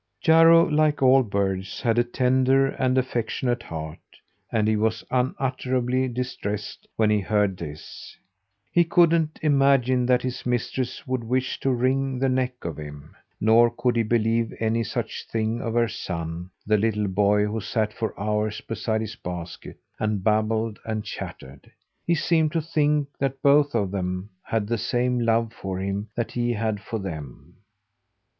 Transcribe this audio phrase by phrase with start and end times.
[0.19, 3.99] Jarro, like all birds, had a tender and affectionate heart;
[4.51, 8.17] and he was unutterably distressed when he heard this.
[8.71, 13.69] He couldn't imagine that his mistress would wish to wring the neck off him, nor
[13.69, 18.19] could he believe any such thing of her son, the little boy who sat for
[18.19, 21.71] hours beside his basket, and babbled and chattered.
[22.07, 26.31] He seemed to think that both of them had the same love for him that
[26.31, 27.57] he had for them.